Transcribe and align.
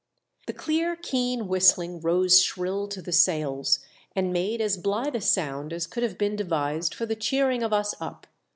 The 0.47 0.53
clear 0.53 0.95
keen 0.95 1.47
whistling 1.47 1.99
rose 1.99 2.41
shrill 2.41 2.87
to 2.87 3.03
the 3.03 3.11
sails 3.11 3.81
and 4.15 4.33
made 4.33 4.59
as 4.59 4.75
blythe 4.75 5.15
a 5.15 5.21
sound 5.21 5.71
as 5.71 5.85
could 5.85 6.01
have 6.01 6.17
been 6.17 6.35
devised 6.35 6.95
for 6.95 7.05
the 7.05 7.15
cheering 7.15 7.61
of 7.61 7.71
us 7.71 7.93
up. 8.01 8.25